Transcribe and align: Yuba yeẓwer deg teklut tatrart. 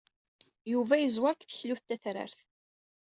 Yuba 0.71 0.95
yeẓwer 0.97 1.33
deg 1.37 1.47
teklut 1.49 1.83
tatrart. 1.87 2.39